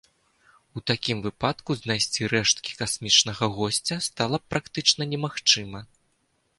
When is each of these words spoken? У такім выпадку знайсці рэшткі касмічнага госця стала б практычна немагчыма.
У 0.79 0.81
такім 0.91 1.17
выпадку 1.25 1.69
знайсці 1.81 2.31
рэшткі 2.35 2.71
касмічнага 2.81 3.45
госця 3.61 4.01
стала 4.09 4.35
б 4.45 4.57
практычна 4.57 5.03
немагчыма. 5.15 5.89